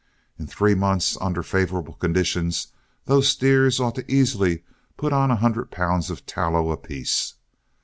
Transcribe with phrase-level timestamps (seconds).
[0.39, 2.69] In three months, under favorable conditions,
[3.05, 4.63] those steers ought to easily
[4.97, 7.35] put on a hundred pounds of tallow apiece.